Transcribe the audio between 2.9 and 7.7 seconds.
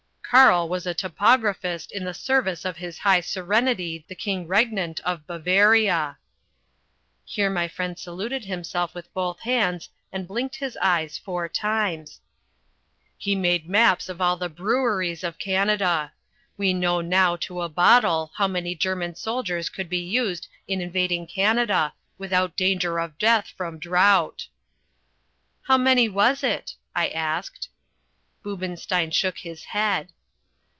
High Serenity the King Regnant of Bavaria" here my